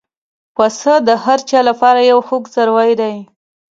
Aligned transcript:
پسه 0.55 0.93
د 1.07 1.09
هر 1.25 1.39
چا 1.49 1.59
له 1.67 1.73
پاره 1.81 2.01
یو 2.11 2.19
خوږ 2.27 2.43
څاروی 2.53 2.91
دی. 3.01 3.15